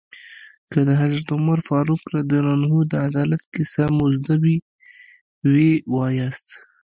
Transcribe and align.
که 0.71 0.79
د 0.87 0.89
حضرت 1.01 1.27
عمر 1.35 1.59
فاروق 1.67 2.01
رض 2.13 2.25
د 2.91 2.93
عدالت 3.07 3.43
کیسه 3.53 3.85
مو 3.95 4.05
زده 4.17 4.35
وي 4.43 4.57
ويې 5.51 5.73
وایاست. 5.95 6.47